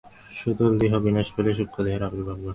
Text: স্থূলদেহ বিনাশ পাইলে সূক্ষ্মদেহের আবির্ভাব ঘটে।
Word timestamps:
স্থূলদেহ 0.31 0.91
বিনাশ 1.05 1.27
পাইলে 1.33 1.51
সূক্ষ্মদেহের 1.57 2.05
আবির্ভাব 2.07 2.37
ঘটে। 2.37 2.49